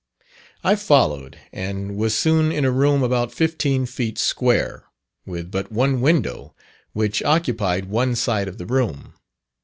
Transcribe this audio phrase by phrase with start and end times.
[0.63, 4.85] I followed, and was soon in a room about fifteen feet square,
[5.27, 6.55] with but one window,
[6.93, 9.13] which occupied one side of the room.